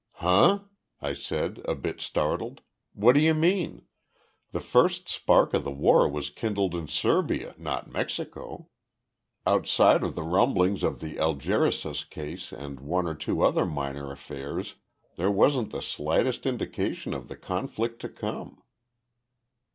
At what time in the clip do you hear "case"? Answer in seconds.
12.09-12.51